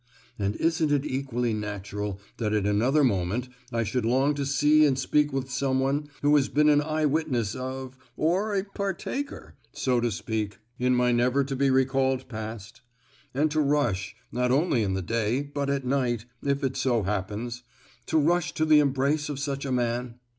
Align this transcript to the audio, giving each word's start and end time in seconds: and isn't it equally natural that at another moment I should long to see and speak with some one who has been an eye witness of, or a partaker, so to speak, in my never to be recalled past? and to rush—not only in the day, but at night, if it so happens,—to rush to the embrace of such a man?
and 0.39 0.55
isn't 0.55 0.91
it 0.91 1.05
equally 1.05 1.53
natural 1.53 2.19
that 2.37 2.53
at 2.53 2.65
another 2.65 3.03
moment 3.03 3.47
I 3.71 3.83
should 3.83 4.03
long 4.03 4.33
to 4.33 4.47
see 4.47 4.83
and 4.83 4.97
speak 4.97 5.31
with 5.31 5.51
some 5.51 5.79
one 5.79 6.09
who 6.23 6.35
has 6.37 6.49
been 6.49 6.69
an 6.69 6.81
eye 6.81 7.05
witness 7.05 7.53
of, 7.53 7.99
or 8.17 8.55
a 8.55 8.63
partaker, 8.63 9.53
so 9.73 9.99
to 9.99 10.09
speak, 10.09 10.57
in 10.79 10.95
my 10.95 11.11
never 11.11 11.43
to 11.43 11.55
be 11.55 11.69
recalled 11.69 12.27
past? 12.27 12.81
and 13.35 13.51
to 13.51 13.61
rush—not 13.61 14.49
only 14.49 14.81
in 14.81 14.95
the 14.95 15.03
day, 15.03 15.43
but 15.43 15.69
at 15.69 15.85
night, 15.85 16.25
if 16.41 16.63
it 16.63 16.75
so 16.75 17.03
happens,—to 17.03 18.17
rush 18.17 18.53
to 18.55 18.65
the 18.65 18.79
embrace 18.79 19.29
of 19.29 19.37
such 19.37 19.65
a 19.67 19.71
man? 19.71 20.15